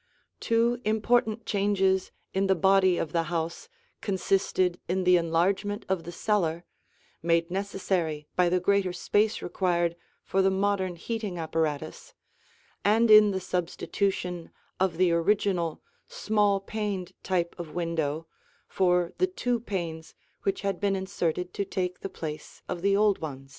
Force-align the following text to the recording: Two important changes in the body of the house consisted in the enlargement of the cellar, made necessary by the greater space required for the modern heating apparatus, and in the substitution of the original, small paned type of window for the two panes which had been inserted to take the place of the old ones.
Two 0.39 0.81
important 0.83 1.45
changes 1.45 2.09
in 2.33 2.47
the 2.47 2.55
body 2.55 2.97
of 2.97 3.11
the 3.11 3.25
house 3.29 3.69
consisted 4.01 4.79
in 4.87 5.03
the 5.03 5.15
enlargement 5.15 5.85
of 5.87 6.05
the 6.05 6.11
cellar, 6.11 6.63
made 7.21 7.51
necessary 7.51 8.25
by 8.35 8.49
the 8.49 8.59
greater 8.59 8.93
space 8.93 9.43
required 9.43 9.95
for 10.23 10.41
the 10.41 10.49
modern 10.49 10.95
heating 10.95 11.37
apparatus, 11.37 12.15
and 12.83 13.11
in 13.11 13.29
the 13.29 13.39
substitution 13.39 14.49
of 14.79 14.97
the 14.97 15.11
original, 15.11 15.83
small 16.07 16.59
paned 16.59 17.13
type 17.21 17.53
of 17.59 17.75
window 17.75 18.25
for 18.67 19.13
the 19.19 19.27
two 19.27 19.59
panes 19.59 20.15
which 20.41 20.61
had 20.61 20.79
been 20.79 20.95
inserted 20.95 21.53
to 21.53 21.63
take 21.63 21.99
the 21.99 22.09
place 22.09 22.63
of 22.67 22.81
the 22.81 22.97
old 22.97 23.19
ones. 23.19 23.49